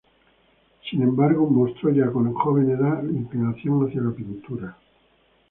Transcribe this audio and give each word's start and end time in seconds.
Sin 0.89 1.03
embargo, 1.03 1.45
mostró 1.47 1.91
ya 1.91 2.11
con 2.11 2.33
joven 2.33 2.71
edad 2.71 3.03
inclinación 3.03 3.87
hacia 3.87 4.01
la 4.01 4.09
pintura. 4.11 4.75